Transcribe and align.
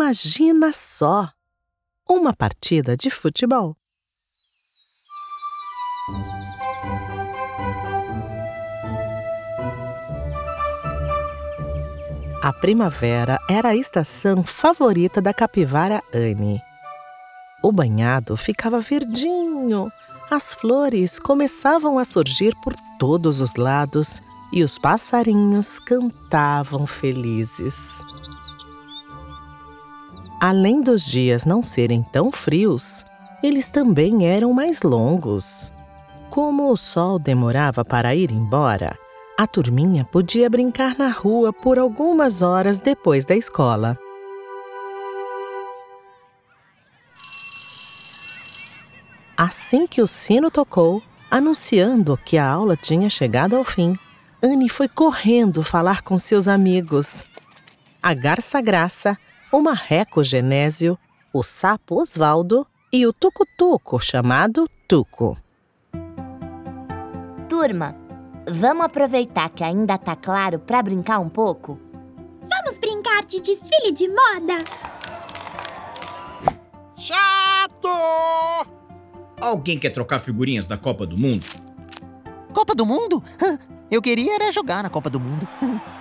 Imagina 0.00 0.72
só! 0.72 1.28
Uma 2.08 2.32
partida 2.32 2.96
de 2.96 3.10
futebol. 3.10 3.76
A 12.40 12.52
primavera 12.60 13.40
era 13.50 13.70
a 13.70 13.76
estação 13.76 14.44
favorita 14.44 15.20
da 15.20 15.34
capivara 15.34 16.00
Anne. 16.14 16.62
O 17.60 17.72
banhado 17.72 18.36
ficava 18.36 18.78
verdinho, 18.78 19.90
as 20.30 20.54
flores 20.54 21.18
começavam 21.18 21.98
a 21.98 22.04
surgir 22.04 22.54
por 22.62 22.72
todos 23.00 23.40
os 23.40 23.56
lados 23.56 24.22
e 24.52 24.62
os 24.62 24.78
passarinhos 24.78 25.80
cantavam 25.80 26.86
felizes. 26.86 28.00
Além 30.40 30.80
dos 30.82 31.04
dias 31.04 31.44
não 31.44 31.64
serem 31.64 32.00
tão 32.00 32.30
frios, 32.30 33.04
eles 33.42 33.70
também 33.70 34.24
eram 34.24 34.52
mais 34.52 34.82
longos. 34.82 35.72
Como 36.30 36.70
o 36.70 36.76
sol 36.76 37.18
demorava 37.18 37.84
para 37.84 38.14
ir 38.14 38.30
embora, 38.30 38.96
a 39.36 39.48
turminha 39.48 40.04
podia 40.04 40.48
brincar 40.48 40.96
na 40.96 41.08
rua 41.08 41.52
por 41.52 41.76
algumas 41.76 42.40
horas 42.40 42.78
depois 42.78 43.24
da 43.24 43.34
escola. 43.34 43.98
Assim 49.36 49.88
que 49.88 50.00
o 50.00 50.06
sino 50.06 50.52
tocou, 50.52 51.02
anunciando 51.28 52.16
que 52.16 52.38
a 52.38 52.48
aula 52.48 52.76
tinha 52.76 53.10
chegado 53.10 53.56
ao 53.56 53.64
fim, 53.64 53.96
Anne 54.40 54.68
foi 54.68 54.86
correndo 54.88 55.64
falar 55.64 56.02
com 56.02 56.16
seus 56.16 56.46
amigos. 56.46 57.24
A 58.00 58.14
garça 58.14 58.60
Graça, 58.60 59.18
o 59.50 59.60
marreco 59.60 60.22
Genésio, 60.22 60.98
o 61.32 61.42
sapo 61.42 62.00
Osvaldo 62.00 62.66
e 62.92 63.06
o 63.06 63.12
tucutuco 63.12 64.00
chamado 64.00 64.68
Tuco. 64.86 65.36
Turma, 67.48 67.94
vamos 68.48 68.84
aproveitar 68.84 69.48
que 69.50 69.64
ainda 69.64 69.96
tá 69.98 70.14
claro 70.14 70.58
para 70.58 70.82
brincar 70.82 71.18
um 71.18 71.28
pouco? 71.28 71.78
Vamos 72.48 72.78
brincar 72.78 73.24
de 73.24 73.40
desfile 73.40 73.92
de 73.92 74.08
moda? 74.08 74.58
Chato! 76.96 77.88
Alguém 79.40 79.78
quer 79.78 79.90
trocar 79.90 80.18
figurinhas 80.18 80.66
da 80.66 80.76
Copa 80.76 81.06
do 81.06 81.16
Mundo? 81.16 81.46
Copa 82.52 82.74
do 82.74 82.84
Mundo? 82.84 83.22
Eu 83.90 84.02
queria 84.02 84.34
era 84.34 84.52
jogar 84.52 84.82
na 84.82 84.90
Copa 84.90 85.08
do 85.08 85.20
Mundo. 85.20 85.46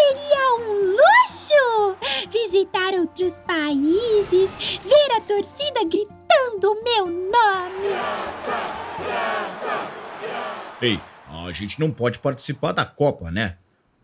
Seria 0.00 0.56
um 0.58 0.96
luxo! 0.96 1.96
Visitar 2.30 2.94
outros 2.94 3.38
países, 3.40 4.80
ver 4.82 5.12
a 5.16 5.20
torcida 5.20 5.84
gritando 5.84 6.72
o 6.72 6.82
meu 6.82 7.06
nome. 7.06 7.88
Graça, 7.88 8.50
graça, 8.98 9.90
graça. 10.22 10.78
Ei, 10.80 10.98
a 11.28 11.52
gente 11.52 11.78
não 11.78 11.90
pode 11.90 12.18
participar 12.18 12.72
da 12.72 12.86
Copa, 12.86 13.30
né? 13.30 13.56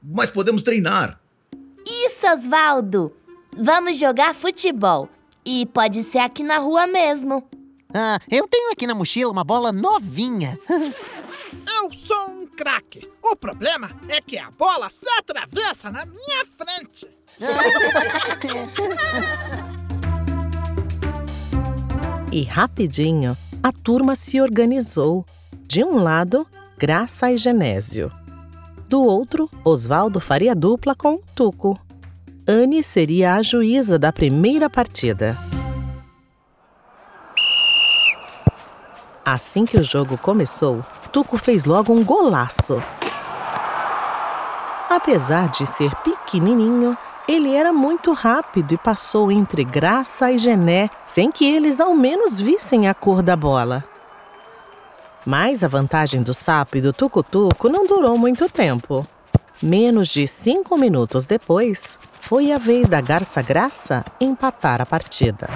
Mas 0.03 0.29
podemos 0.29 0.63
treinar. 0.63 1.19
Isso, 1.87 2.27
Osvaldo! 2.31 3.17
Vamos 3.57 3.97
jogar 3.97 4.35
futebol. 4.35 5.09
E 5.45 5.65
pode 5.67 6.05
ser 6.05 6.19
aqui 6.19 6.43
na 6.43 6.59
rua 6.59 6.87
mesmo. 6.87 7.43
Ah, 7.95 8.19
eu 8.31 8.47
tenho 8.47 8.71
aqui 8.71 8.87
na 8.87 8.95
mochila 8.95 9.33
uma 9.33 9.45
bola 9.45 9.73
novinha. 9.73 10.59
eu 11.69 11.93
sou 11.93 12.31
um 12.31 12.47
craque. 12.47 13.07
O 13.23 13.37
problema 13.37 13.91
é 14.09 14.21
que 14.21 14.39
a 14.39 14.51
bola 14.51 14.89
se 14.89 15.07
atravessa 15.19 15.91
na 15.91 16.07
minha 16.07 16.47
frente. 16.57 17.09
e 22.33 22.43
rapidinho, 22.45 23.37
a 23.63 23.73
turma 23.73 24.15
se 24.15 24.41
organizou. 24.41 25.27
De 25.67 25.83
um 25.83 25.97
lado, 25.97 26.47
Graça 26.79 27.33
e 27.33 27.37
Genésio. 27.37 28.13
Do 28.89 29.03
outro, 29.03 29.51
Osvaldo 29.65 30.21
faria 30.21 30.55
dupla 30.55 30.95
com 30.95 31.19
Tuco. 31.35 31.77
Anne 32.47 32.85
seria 32.85 33.35
a 33.35 33.43
juíza 33.43 33.99
da 33.99 34.13
primeira 34.13 34.71
partida. 34.71 35.37
Assim 39.29 39.65
que 39.65 39.77
o 39.77 39.83
jogo 39.83 40.17
começou, 40.17 40.85
Tuco 41.11 41.37
fez 41.37 41.65
logo 41.65 41.93
um 41.93 42.05
golaço. 42.05 42.81
Apesar 44.89 45.49
de 45.49 45.67
ser 45.67 45.93
pequenininho, 45.97 46.97
ele 47.27 47.53
era 47.53 47.73
muito 47.73 48.13
rápido 48.13 48.75
e 48.75 48.79
passou 48.79 49.33
entre 49.33 49.65
Graça 49.65 50.31
e 50.31 50.39
Gené 50.39 50.89
sem 51.05 51.33
que 51.33 51.45
eles 51.45 51.81
ao 51.81 51.93
menos 51.93 52.41
vissem 52.41 52.89
a 52.89 52.95
cor 52.95 53.21
da 53.21 53.35
bola. 53.35 53.83
Mas 55.25 55.65
a 55.65 55.69
vantagem 55.69 56.23
do 56.23 56.33
sapo 56.33 56.77
e 56.77 56.81
do 56.81 56.93
tucutuco 56.93 57.69
não 57.69 57.85
durou 57.85 58.17
muito 58.17 58.49
tempo. 58.49 59.05
Menos 59.61 60.07
de 60.07 60.25
cinco 60.29 60.79
minutos 60.79 61.27
depois, 61.27 61.99
foi 62.21 62.53
a 62.53 62.59
vez 62.59 62.89
da 62.89 63.01
Garça 63.01 63.43
Graça 63.43 64.05
empatar 64.21 64.81
a 64.81 64.87
partida. 64.87 65.49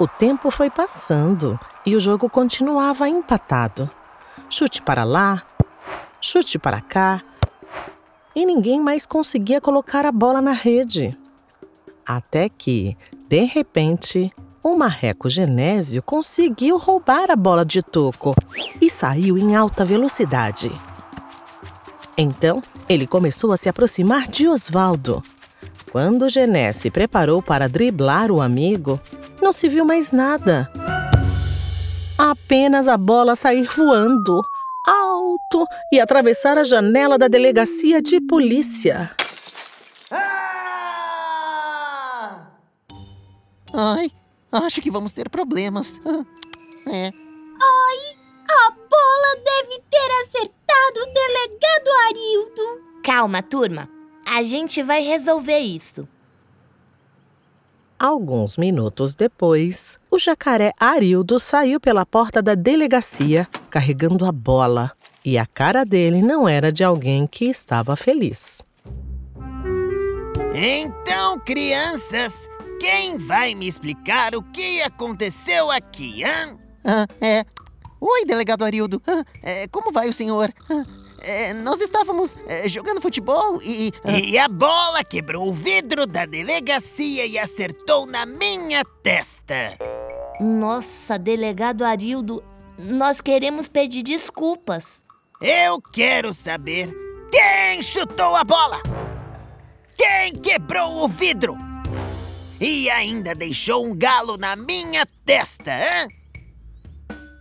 O 0.00 0.08
tempo 0.08 0.50
foi 0.50 0.70
passando 0.70 1.60
e 1.84 1.94
o 1.94 2.00
jogo 2.00 2.30
continuava 2.30 3.06
empatado. 3.06 3.90
Chute 4.48 4.80
para 4.80 5.04
lá, 5.04 5.42
chute 6.22 6.58
para 6.58 6.80
cá, 6.80 7.20
e 8.34 8.46
ninguém 8.46 8.80
mais 8.80 9.04
conseguia 9.04 9.60
colocar 9.60 10.06
a 10.06 10.10
bola 10.10 10.40
na 10.40 10.52
rede. 10.52 11.14
Até 12.06 12.48
que, 12.48 12.96
de 13.28 13.44
repente, 13.44 14.32
o 14.62 14.74
marreco 14.74 15.28
Genésio 15.28 16.02
conseguiu 16.02 16.78
roubar 16.78 17.30
a 17.30 17.36
bola 17.36 17.62
de 17.62 17.82
Toco 17.82 18.34
e 18.80 18.88
saiu 18.88 19.36
em 19.36 19.54
alta 19.54 19.84
velocidade. 19.84 20.72
Então, 22.16 22.62
ele 22.88 23.06
começou 23.06 23.52
a 23.52 23.56
se 23.58 23.68
aproximar 23.68 24.28
de 24.28 24.48
Osvaldo. 24.48 25.22
Quando 25.92 26.28
Gené 26.30 26.72
se 26.72 26.90
preparou 26.90 27.42
para 27.42 27.68
driblar 27.68 28.30
o 28.30 28.40
amigo, 28.40 28.98
não 29.50 29.52
se 29.52 29.68
viu 29.68 29.84
mais 29.84 30.12
nada. 30.12 30.70
Apenas 32.16 32.86
a 32.86 32.96
bola 32.96 33.34
sair 33.34 33.64
voando 33.64 34.40
alto 34.86 35.66
e 35.92 35.98
atravessar 35.98 36.56
a 36.56 36.62
janela 36.62 37.18
da 37.18 37.26
delegacia 37.26 38.00
de 38.00 38.20
polícia. 38.20 39.10
Ah! 40.08 40.86
Ai, 43.74 44.12
acho 44.52 44.80
que 44.80 44.88
vamos 44.88 45.12
ter 45.12 45.28
problemas. 45.28 46.00
É. 46.86 47.12
Ai, 47.12 48.16
a 48.48 48.70
bola 48.70 49.36
deve 49.44 49.82
ter 49.90 50.10
acertado 50.22 50.96
o 50.96 51.12
delegado 51.12 51.90
Arildo. 52.08 52.80
Calma, 53.04 53.42
turma. 53.42 53.86
A 54.26 54.42
gente 54.42 54.82
vai 54.82 55.02
resolver 55.02 55.58
isso. 55.58 56.08
Alguns 58.00 58.56
minutos 58.56 59.14
depois, 59.14 59.98
o 60.10 60.18
jacaré 60.18 60.72
Arildo 60.80 61.38
saiu 61.38 61.78
pela 61.78 62.06
porta 62.06 62.40
da 62.40 62.54
delegacia 62.54 63.46
carregando 63.68 64.24
a 64.24 64.32
bola. 64.32 64.90
E 65.22 65.36
a 65.36 65.44
cara 65.44 65.84
dele 65.84 66.22
não 66.22 66.48
era 66.48 66.72
de 66.72 66.82
alguém 66.82 67.26
que 67.26 67.44
estava 67.44 67.94
feliz. 67.96 68.62
Então, 70.54 71.38
crianças, 71.40 72.48
quem 72.80 73.18
vai 73.18 73.54
me 73.54 73.68
explicar 73.68 74.34
o 74.34 74.42
que 74.44 74.80
aconteceu 74.80 75.70
aqui, 75.70 76.24
hã? 76.24 76.56
Ah, 76.82 77.06
é. 77.20 77.44
Oi, 78.00 78.24
delegado 78.24 78.64
Arildo. 78.64 79.02
Ah, 79.06 79.22
é, 79.42 79.68
como 79.68 79.92
vai 79.92 80.08
o 80.08 80.14
senhor? 80.14 80.50
Ah, 80.70 80.86
é, 81.22 81.52
nós 81.54 81.80
estávamos 81.80 82.36
é, 82.46 82.68
jogando 82.68 83.00
futebol 83.00 83.60
e. 83.62 83.92
Uh... 84.04 84.10
E 84.10 84.38
a 84.38 84.48
bola 84.48 85.02
quebrou 85.02 85.48
o 85.48 85.52
vidro 85.52 86.06
da 86.06 86.24
delegacia 86.26 87.26
e 87.26 87.38
acertou 87.38 88.06
na 88.06 88.24
minha 88.24 88.84
testa. 89.02 89.76
Nossa, 90.40 91.18
delegado 91.18 91.84
Arildo, 91.84 92.42
nós 92.78 93.20
queremos 93.20 93.68
pedir 93.68 94.02
desculpas. 94.02 95.04
Eu 95.40 95.80
quero 95.80 96.32
saber 96.32 96.94
quem 97.30 97.82
chutou 97.82 98.36
a 98.36 98.44
bola! 98.44 98.80
Quem 99.96 100.34
quebrou 100.36 101.04
o 101.04 101.08
vidro? 101.08 101.56
E 102.60 102.90
ainda 102.90 103.34
deixou 103.34 103.86
um 103.86 103.96
galo 103.96 104.36
na 104.36 104.56
minha 104.56 105.06
testa, 105.24 105.70
hã? 105.70 106.06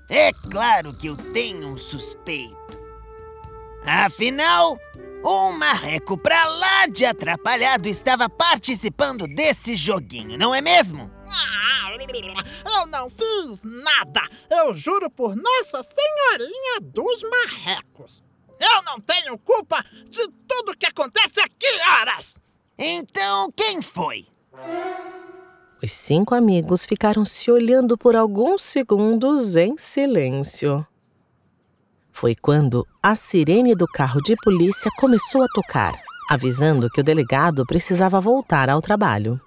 É 0.09 0.31
claro 0.49 0.93
que 0.93 1.07
eu 1.07 1.15
tenho 1.15 1.67
um 1.67 1.77
suspeito. 1.77 2.78
Afinal, 3.85 4.77
um 5.25 5.51
marreco 5.51 6.17
pra 6.17 6.45
lá 6.45 6.87
de 6.87 7.05
atrapalhado 7.05 7.87
estava 7.87 8.29
participando 8.29 9.27
desse 9.27 9.75
joguinho, 9.75 10.37
não 10.37 10.53
é 10.53 10.61
mesmo? 10.61 11.11
Ah, 11.27 11.91
eu 12.77 12.87
não 12.87 13.09
fiz 13.09 13.61
nada! 13.63 14.21
Eu 14.49 14.75
juro 14.75 15.09
por 15.09 15.35
Nossa 15.35 15.83
Senhorinha 15.83 16.79
dos 16.81 17.21
Marrecos! 17.29 18.25
Eu 18.59 18.83
não 18.83 18.99
tenho 18.99 19.37
culpa 19.37 19.83
de 20.09 20.27
tudo 20.47 20.59
tudo 20.69 20.77
que 20.77 20.85
acontece 20.85 21.39
aqui, 21.41 21.67
horas! 21.89 22.37
Então, 22.77 23.51
quem 23.55 23.81
foi? 23.81 24.27
Os 25.81 25.91
cinco 25.91 26.35
amigos 26.35 26.85
ficaram 26.85 27.23
se 27.23 27.49
olhando 27.49 27.97
por 27.97 28.15
alguns 28.15 28.61
segundos 28.61 29.55
em 29.55 29.77
silêncio. 29.77 30.85
Foi 32.19 32.36
quando 32.36 32.86
a 33.01 33.16
sirene 33.16 33.74
do 33.74 33.88
carro 33.88 34.21
de 34.21 34.36
polícia 34.44 34.92
começou 34.98 35.42
a 35.42 35.48
tocar, 35.48 35.94
avisando 36.30 36.89
que 36.89 37.00
o 37.00 37.04
delegado 37.04 37.66
precisava 37.66 38.19
voltar 38.19 38.69
ao 38.69 38.81
trabalho. 38.81 39.39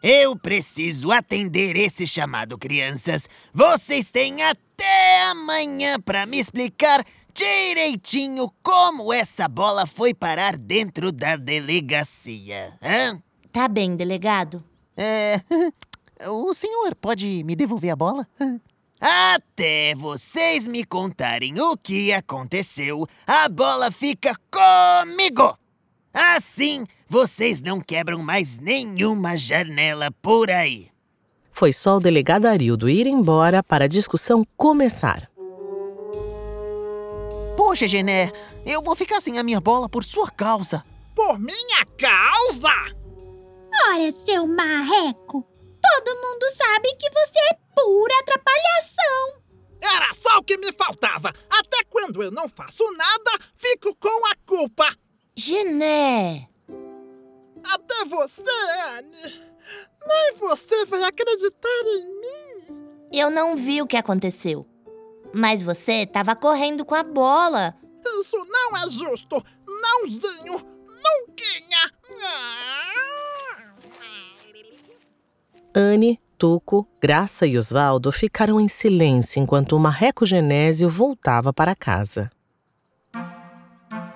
Eu 0.00 0.36
preciso 0.36 1.10
atender 1.10 1.74
esse 1.76 2.06
chamado, 2.06 2.56
crianças. 2.56 3.28
Vocês 3.52 4.12
têm 4.12 4.44
até 4.44 5.24
amanhã 5.24 5.98
para 5.98 6.24
me 6.24 6.38
explicar 6.38 7.04
direitinho 7.34 8.48
como 8.62 9.12
essa 9.12 9.48
bola 9.48 9.84
foi 9.84 10.14
parar 10.14 10.56
dentro 10.56 11.10
da 11.10 11.34
delegacia. 11.34 12.74
Hã? 12.80 13.20
Tá 13.50 13.66
bem, 13.66 13.96
delegado. 13.96 14.62
É. 14.96 15.40
O 16.28 16.54
senhor 16.54 16.94
pode 16.94 17.42
me 17.44 17.56
devolver 17.56 17.90
a 17.90 17.96
bola? 17.96 18.26
Até 19.00 19.94
vocês 19.94 20.66
me 20.66 20.84
contarem 20.84 21.60
o 21.60 21.76
que 21.76 22.12
aconteceu, 22.12 23.06
a 23.26 23.48
bola 23.48 23.90
fica 23.90 24.34
comigo. 24.50 25.58
Assim, 26.12 26.84
vocês 27.08 27.60
não 27.60 27.80
quebram 27.80 28.20
mais 28.20 28.58
nenhuma 28.58 29.36
janela 29.36 30.10
por 30.22 30.50
aí. 30.50 30.88
Foi 31.50 31.72
só 31.72 31.96
o 31.96 32.00
delegado 32.00 32.46
Arildo 32.46 32.88
ir 32.88 33.06
embora 33.06 33.62
para 33.62 33.84
a 33.84 33.88
discussão 33.88 34.44
começar. 34.56 35.28
Poxa, 37.56 37.86
Gené, 37.86 38.32
eu 38.66 38.82
vou 38.82 38.96
ficar 38.96 39.20
sem 39.20 39.38
a 39.38 39.42
minha 39.42 39.60
bola 39.60 39.88
por 39.88 40.04
sua 40.04 40.30
causa. 40.30 40.84
Por 41.14 41.38
minha 41.38 41.84
causa! 41.98 42.72
Ora, 43.88 44.10
seu 44.10 44.46
marreco, 44.46 45.46
todo 45.82 46.16
mundo 46.16 46.50
sabe 46.56 46.94
que 46.96 47.10
você 47.10 47.38
é 47.50 47.63
pura 47.74 48.18
atrapalhação. 48.20 49.44
Era 49.82 50.12
só 50.14 50.38
o 50.38 50.42
que 50.42 50.56
me 50.56 50.72
faltava. 50.72 51.32
Até 51.50 51.84
quando 51.90 52.22
eu 52.22 52.30
não 52.30 52.48
faço 52.48 52.84
nada, 52.96 53.38
fico 53.56 53.94
com 53.96 54.26
a 54.26 54.34
culpa. 54.46 54.88
Gené! 55.36 56.48
Até 57.64 58.04
você, 58.06 58.42
Anne. 58.98 59.44
Nem 60.06 60.34
você 60.36 60.84
vai 60.86 61.02
acreditar 61.02 61.82
em 61.86 62.20
mim. 62.20 63.08
Eu 63.12 63.30
não 63.30 63.56
vi 63.56 63.80
o 63.80 63.86
que 63.86 63.96
aconteceu. 63.96 64.66
Mas 65.34 65.62
você 65.62 66.02
estava 66.02 66.36
correndo 66.36 66.84
com 66.84 66.94
a 66.94 67.02
bola. 67.02 67.74
Isso 68.20 68.36
não 68.36 68.76
é 68.76 68.90
justo. 68.90 69.42
Nãozinho. 69.66 70.74
Nunquinha. 71.04 71.90
Anne, 75.74 76.20
Tuco, 76.44 76.86
Graça 77.00 77.46
e 77.46 77.56
Osvaldo 77.56 78.12
ficaram 78.12 78.60
em 78.60 78.68
silêncio 78.68 79.40
enquanto 79.40 79.74
o 79.74 79.80
marreco 79.80 80.26
Genésio 80.26 80.90
voltava 80.90 81.54
para 81.54 81.74
casa. 81.74 82.30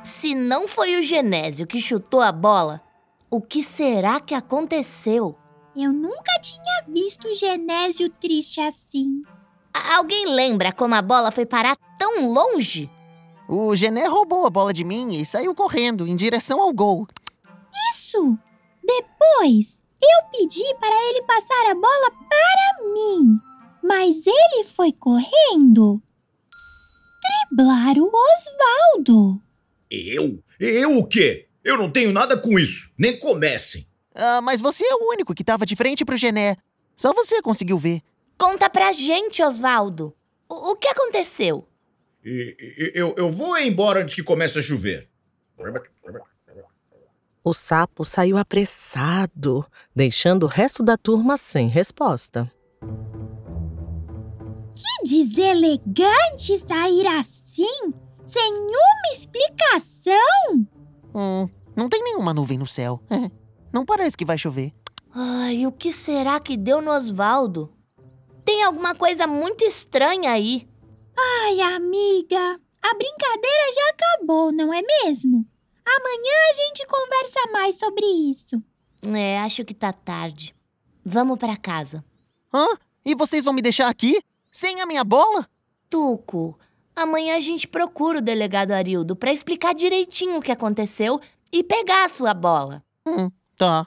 Se 0.04 0.34
não 0.34 0.68
foi 0.68 0.98
o 0.98 1.02
Genésio 1.02 1.66
que 1.66 1.80
chutou 1.80 2.20
a 2.20 2.30
bola, 2.30 2.82
o 3.30 3.40
que 3.40 3.62
será 3.62 4.20
que 4.20 4.34
aconteceu? 4.34 5.38
Eu 5.74 5.90
nunca 5.90 6.38
tinha 6.42 6.84
visto 6.86 7.28
o 7.28 7.34
Genésio 7.34 8.10
triste 8.10 8.60
assim. 8.60 9.22
Alguém 9.96 10.26
lembra 10.26 10.70
como 10.70 10.94
a 10.96 11.00
bola 11.00 11.30
foi 11.30 11.46
parar 11.46 11.78
tão 11.98 12.30
longe? 12.30 12.90
O 13.48 13.74
Gené 13.74 14.06
roubou 14.06 14.44
a 14.44 14.50
bola 14.50 14.74
de 14.74 14.84
mim 14.84 15.14
e 15.14 15.24
saiu 15.24 15.54
correndo 15.54 16.06
em 16.06 16.14
direção 16.14 16.60
ao 16.60 16.74
gol. 16.74 17.08
Isso! 17.90 18.38
Depois, 18.84 19.80
eu 20.00 20.30
pedi 20.30 20.64
para 20.80 20.94
ele 21.08 21.22
passar 21.22 21.70
a 21.70 21.74
bola 21.74 22.10
para 22.28 22.92
mim, 22.92 23.38
mas 23.82 24.26
ele 24.26 24.64
foi 24.64 24.92
correndo. 24.92 26.00
Driblar 27.50 27.96
o 27.98 28.10
Osvaldo. 28.12 29.40
Eu? 29.90 30.42
Eu 30.60 30.98
o 30.98 31.06
quê? 31.06 31.46
Eu 31.64 31.76
não 31.76 31.90
tenho 31.90 32.12
nada 32.12 32.36
com 32.36 32.58
isso. 32.58 32.90
Nem 32.98 33.18
comecem. 33.18 33.86
Ah, 34.14 34.40
mas 34.40 34.60
você 34.60 34.84
é 34.84 34.94
o 34.94 35.10
único 35.10 35.34
que 35.34 35.42
estava 35.42 35.66
de 35.66 35.76
frente 35.76 36.04
pro 36.04 36.16
Gené. 36.16 36.56
Só 36.96 37.12
você 37.12 37.40
conseguiu 37.42 37.78
ver. 37.78 38.02
Conta 38.38 38.68
pra 38.70 38.92
gente, 38.92 39.42
Osvaldo. 39.42 40.14
O, 40.48 40.72
o 40.72 40.76
que 40.76 40.88
aconteceu? 40.88 41.68
E- 42.24 42.56
e- 42.58 42.92
Eu, 42.94 43.14
eu 43.16 43.28
vou 43.28 43.56
embora 43.58 44.00
antes 44.02 44.14
que 44.14 44.22
comece 44.22 44.58
a 44.58 44.62
chover. 44.62 45.08
O 47.48 47.54
sapo 47.54 48.04
saiu 48.04 48.36
apressado, 48.36 49.64
deixando 49.96 50.42
o 50.42 50.46
resto 50.46 50.82
da 50.82 50.98
turma 50.98 51.38
sem 51.38 51.66
resposta. 51.66 52.52
Que 54.74 55.02
deselegante 55.02 56.58
sair 56.58 57.06
assim, 57.06 57.94
sem 58.26 58.52
uma 58.52 59.12
explicação. 59.14 60.66
Hum, 61.14 61.48
não 61.74 61.88
tem 61.88 62.04
nenhuma 62.04 62.34
nuvem 62.34 62.58
no 62.58 62.66
céu. 62.66 63.00
Não 63.72 63.86
parece 63.86 64.14
que 64.14 64.26
vai 64.26 64.36
chover. 64.36 64.74
Ai, 65.14 65.66
o 65.66 65.72
que 65.72 65.90
será 65.90 66.38
que 66.40 66.54
deu 66.54 66.82
no 66.82 66.90
Osvaldo? 66.90 67.70
Tem 68.44 68.62
alguma 68.62 68.94
coisa 68.94 69.26
muito 69.26 69.64
estranha 69.64 70.32
aí. 70.32 70.68
Ai, 71.16 71.60
amiga, 71.62 72.60
a 72.82 72.94
brincadeira 72.94 73.72
já 73.74 73.90
acabou, 73.90 74.52
não 74.52 74.72
é 74.72 74.82
mesmo? 74.82 75.46
Amanhã 75.96 76.36
a 76.50 76.54
gente 76.54 76.86
conversa 76.86 77.52
mais 77.52 77.78
sobre 77.78 78.04
isso. 78.04 78.62
É, 79.14 79.38
acho 79.40 79.64
que 79.64 79.72
tá 79.72 79.92
tarde. 79.92 80.54
Vamos 81.04 81.38
pra 81.38 81.56
casa. 81.56 82.04
Hã? 82.52 82.66
E 83.04 83.14
vocês 83.14 83.44
vão 83.44 83.54
me 83.54 83.62
deixar 83.62 83.88
aqui? 83.88 84.20
Sem 84.52 84.80
a 84.80 84.86
minha 84.86 85.04
bola? 85.04 85.48
Tuco, 85.88 86.58
amanhã 86.94 87.36
a 87.36 87.40
gente 87.40 87.66
procura 87.66 88.18
o 88.18 88.22
delegado 88.22 88.72
Arildo 88.72 89.16
pra 89.16 89.32
explicar 89.32 89.74
direitinho 89.74 90.36
o 90.36 90.42
que 90.42 90.52
aconteceu 90.52 91.18
e 91.50 91.64
pegar 91.64 92.04
a 92.04 92.08
sua 92.08 92.34
bola. 92.34 92.82
Hum, 93.06 93.30
tá. 93.56 93.86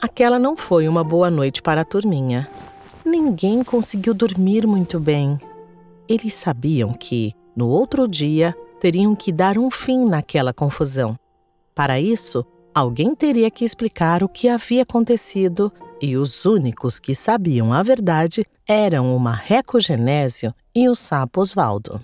Aquela 0.00 0.38
não 0.38 0.56
foi 0.56 0.88
uma 0.88 1.04
boa 1.04 1.30
noite 1.30 1.62
para 1.62 1.82
a 1.82 1.84
turminha. 1.84 2.50
Ninguém 3.04 3.62
conseguiu 3.62 4.12
dormir 4.12 4.66
muito 4.66 4.98
bem. 4.98 5.38
Eles 6.08 6.34
sabiam 6.34 6.92
que, 6.92 7.34
no 7.56 7.68
outro 7.68 8.06
dia, 8.06 8.54
teriam 8.78 9.16
que 9.16 9.32
dar 9.32 9.56
um 9.56 9.70
fim 9.70 10.06
naquela 10.06 10.52
confusão. 10.52 11.18
Para 11.74 11.98
isso, 11.98 12.44
alguém 12.74 13.14
teria 13.14 13.50
que 13.50 13.64
explicar 13.64 14.22
o 14.22 14.28
que 14.28 14.48
havia 14.48 14.82
acontecido 14.82 15.72
e 16.00 16.16
os 16.16 16.44
únicos 16.44 16.98
que 16.98 17.14
sabiam 17.14 17.72
a 17.72 17.82
verdade 17.82 18.44
eram 18.68 19.16
o 19.16 19.18
marreco 19.18 19.80
Genésio 19.80 20.54
e 20.74 20.88
o 20.88 20.94
sapo 20.94 21.40
Osvaldo. 21.40 22.00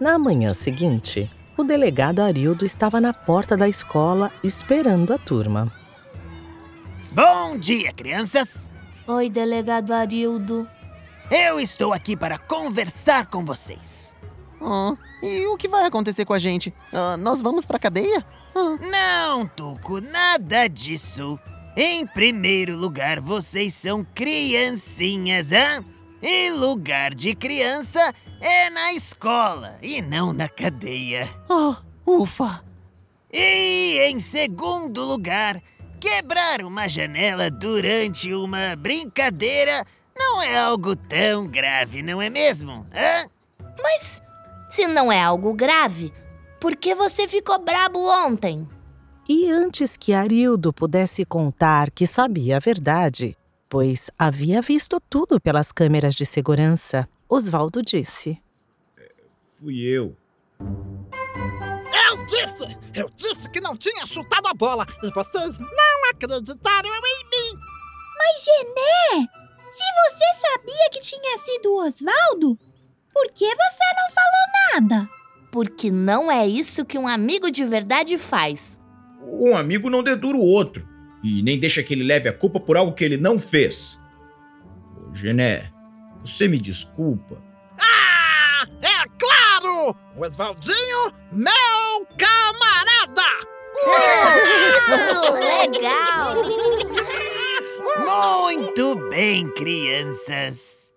Na 0.00 0.18
manhã 0.18 0.52
seguinte, 0.52 1.30
o 1.56 1.62
delegado 1.62 2.20
Arildo 2.20 2.64
estava 2.64 3.00
na 3.00 3.12
porta 3.12 3.56
da 3.56 3.68
escola 3.68 4.32
esperando 4.42 5.12
a 5.12 5.18
turma. 5.18 5.70
Bom 7.12 7.58
dia, 7.58 7.92
crianças. 7.92 8.71
Oi, 9.06 9.28
delegado 9.28 9.92
Arildo. 9.92 10.68
Eu 11.30 11.58
estou 11.58 11.92
aqui 11.92 12.16
para 12.16 12.38
conversar 12.38 13.26
com 13.26 13.44
vocês. 13.44 14.14
E 15.22 15.46
o 15.46 15.56
que 15.56 15.68
vai 15.68 15.84
acontecer 15.86 16.24
com 16.24 16.32
a 16.32 16.38
gente? 16.38 16.72
Ah, 16.92 17.16
nós 17.16 17.42
vamos 17.42 17.64
pra 17.64 17.78
cadeia? 17.78 18.24
Não, 18.54 19.46
Tuco, 19.46 20.00
nada 20.00 20.68
disso. 20.68 21.38
Em 21.76 22.06
primeiro 22.06 22.76
lugar, 22.76 23.18
vocês 23.20 23.74
são 23.74 24.04
criancinhas, 24.14 25.50
hã? 25.52 25.82
E 26.22 26.50
lugar 26.50 27.14
de 27.14 27.34
criança 27.34 28.14
é 28.40 28.70
na 28.70 28.92
escola 28.92 29.76
e 29.82 30.00
não 30.02 30.32
na 30.32 30.48
cadeia. 30.48 31.28
ah, 31.50 31.78
ufa! 32.06 32.62
E 33.32 33.98
em 34.06 34.20
segundo 34.20 35.02
lugar, 35.02 35.60
quebrar 36.02 36.64
uma 36.64 36.88
janela 36.88 37.48
durante 37.48 38.34
uma 38.34 38.74
brincadeira 38.74 39.86
não 40.18 40.42
é 40.42 40.58
algo 40.58 40.96
tão 40.96 41.46
grave, 41.46 42.02
não 42.02 42.20
é 42.20 42.28
mesmo? 42.28 42.84
Hã? 42.92 43.64
Mas 43.80 44.20
se 44.68 44.88
não 44.88 45.12
é 45.12 45.22
algo 45.22 45.54
grave, 45.54 46.12
por 46.60 46.74
que 46.74 46.92
você 46.92 47.28
ficou 47.28 47.56
brabo 47.60 48.00
ontem? 48.26 48.68
E 49.28 49.48
antes 49.48 49.96
que 49.96 50.12
Arildo 50.12 50.72
pudesse 50.72 51.24
contar 51.24 51.88
que 51.88 52.04
sabia 52.04 52.56
a 52.56 52.60
verdade, 52.60 53.36
pois 53.68 54.10
havia 54.18 54.60
visto 54.60 55.00
tudo 55.08 55.40
pelas 55.40 55.70
câmeras 55.70 56.16
de 56.16 56.26
segurança, 56.26 57.08
Osvaldo 57.28 57.80
disse: 57.80 58.42
Fui 59.54 59.82
eu. 59.82 60.16
Eu 62.12 62.26
disse! 62.26 62.78
Eu 62.94 63.10
disse 63.16 63.48
que 63.48 63.60
não 63.60 63.74
tinha 63.74 64.04
chutado 64.04 64.46
a 64.46 64.52
bola 64.54 64.86
e 65.02 65.10
vocês 65.10 65.58
não 65.58 66.10
acreditaram 66.10 66.90
em 66.90 67.24
mim! 67.24 67.58
Mas, 68.18 68.44
Gené, 68.44 69.28
se 69.70 69.82
você 70.04 70.40
sabia 70.40 70.90
que 70.90 71.00
tinha 71.00 71.38
sido 71.38 71.72
o 71.72 71.86
Osvaldo? 71.86 72.58
Por 73.14 73.32
que 73.32 73.46
você 73.46 73.84
não 73.96 74.10
falou 74.14 74.90
nada? 74.90 75.08
Porque 75.50 75.90
não 75.90 76.30
é 76.30 76.46
isso 76.46 76.84
que 76.84 76.98
um 76.98 77.08
amigo 77.08 77.50
de 77.50 77.64
verdade 77.64 78.18
faz. 78.18 78.78
Um 79.22 79.56
amigo 79.56 79.88
não 79.88 80.02
dedura 80.02 80.36
o 80.36 80.44
outro 80.44 80.86
e 81.24 81.42
nem 81.42 81.58
deixa 81.58 81.82
que 81.82 81.94
ele 81.94 82.04
leve 82.04 82.28
a 82.28 82.32
culpa 82.32 82.60
por 82.60 82.76
algo 82.76 82.92
que 82.92 83.04
ele 83.04 83.16
não 83.16 83.38
fez. 83.38 83.98
Ô, 84.96 85.14
Gené, 85.14 85.70
você 86.22 86.46
me 86.46 86.58
desculpa. 86.58 87.42
O 90.16 90.24
Oswaldinho, 90.24 91.12
meu 91.30 92.06
camarada! 92.16 93.30
Isso, 94.68 95.32
legal! 95.32 96.34
Muito 98.04 98.94
bem, 99.08 99.48
crianças. 99.54 100.90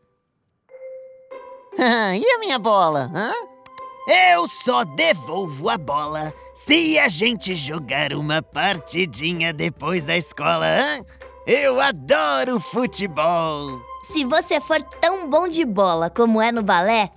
Ah, 1.78 2.16
e 2.18 2.26
a 2.26 2.40
minha 2.40 2.60
bola? 2.60 3.12
Hã? 3.14 3.32
Eu 4.08 4.48
só 4.48 4.84
devolvo 4.84 5.70
a 5.70 5.78
bola 5.78 6.34
se 6.54 6.98
a 7.00 7.10
gente 7.10 7.56
jogar 7.56 8.14
uma 8.14 8.42
partidinha 8.42 9.52
depois 9.52 10.06
da 10.06 10.16
escola, 10.16 10.66
hã? 10.66 11.02
Eu 11.48 11.82
adoro 11.82 12.60
futebol. 12.60 13.80
Se 14.12 14.24
você 14.24 14.62
for 14.62 14.82
tão 14.82 15.30
bom 15.30 15.48
de 15.48 15.66
bola 15.66 16.10
como 16.10 16.42
é 16.42 16.52
no 16.52 16.62
balé, 16.62 17.10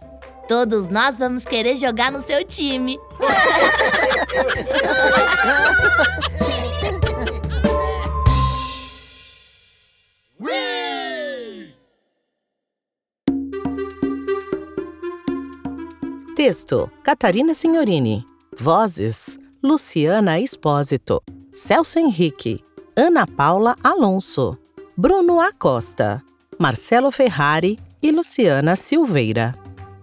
todos 0.49 0.88
nós 0.88 1.19
vamos 1.19 1.45
querer 1.45 1.76
jogar 1.76 2.11
no 2.11 2.23
seu 2.23 2.45
time. 2.45 2.99
Texto: 16.35 16.90
Catarina 17.02 17.52
Signorini. 17.52 18.25
Vozes: 18.57 19.38
Luciana 19.62 20.40
Espósito, 20.40 21.23
Celso 21.52 21.99
Henrique, 21.99 22.62
Ana 22.97 23.26
Paula 23.26 23.76
Alonso, 23.83 24.57
Bruno 24.97 25.40
Acosta, 25.40 26.23
Marcelo 26.59 27.11
Ferrari 27.11 27.78
e 28.00 28.11
Luciana 28.11 28.76
Silveira. 28.76 29.55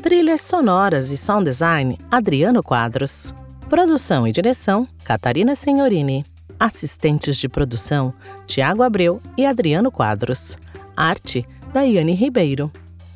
Trilhas 0.06 0.42
sonoras 0.42 1.10
e 1.12 1.18
sound 1.18 1.46
design: 1.46 1.98
Adriano 2.12 2.62
Quadros. 2.62 3.34
Produção 3.68 4.28
e 4.28 4.32
direção: 4.32 4.88
Catarina 5.04 5.56
Signorini. 5.56 6.24
Assistentes 6.60 7.36
de 7.38 7.50
produção: 7.50 8.14
Tiago 8.46 8.84
Abreu 8.84 9.20
e 9.36 9.48
Adriano 9.48 9.92
Quadros. 9.92 10.60
Arte: 10.96 11.44
Daiane 11.74 12.14
Ribeiro. 12.14 12.72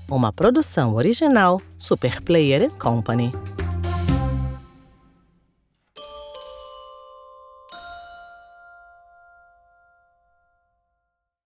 Uma 0.09 0.33
produção 0.33 0.95
original 0.95 1.61
Super 1.77 2.19
Player 2.23 2.71
Company. 2.71 3.31